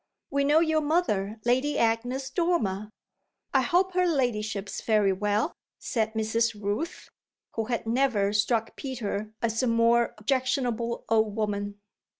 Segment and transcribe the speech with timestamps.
[0.31, 2.89] "We know your mother, Lady Agnes Dormer.
[3.53, 6.59] I hope her ladyship's very well," said Mrs.
[6.59, 7.11] Rooth,
[7.51, 11.77] who had never struck Peter as a more objectionable old woman.